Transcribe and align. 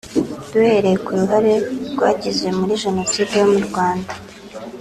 Duhereye 0.51 0.97
ku 1.05 1.11
ruhare 1.19 1.53
ryagize 1.91 2.47
muri 2.57 2.73
jenoside 2.83 3.31
yo 3.41 3.47
mu 3.53 3.59
Rwanda 3.67 4.13